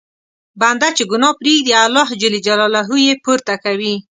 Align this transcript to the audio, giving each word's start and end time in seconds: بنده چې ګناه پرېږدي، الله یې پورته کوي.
بنده 0.59 0.89
چې 0.97 1.03
ګناه 1.11 1.37
پرېږدي، 1.39 1.73
الله 2.65 2.85
یې 3.05 3.13
پورته 3.23 3.53
کوي. 3.63 3.95